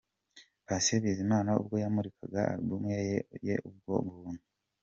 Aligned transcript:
Patient 0.67 1.01
Bizimana 1.09 1.49
ubwo 1.61 1.75
yamurikaga 1.83 2.39
album 2.53 2.83
ye'Ubwo 3.47 3.91
buntu'. 4.05 4.47